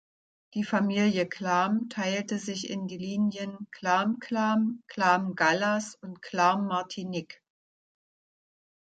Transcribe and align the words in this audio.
Die 0.55 0.63
Familie 0.63 1.27
Clam 1.29 1.87
teilte 1.87 2.39
sich 2.39 2.67
in 2.71 2.87
die 2.87 2.97
Linien 2.97 3.67
Clam-Clam, 3.69 4.81
Clam-Gallas 4.87 5.93
und 6.01 6.23
Clam-Martinic. 6.23 7.43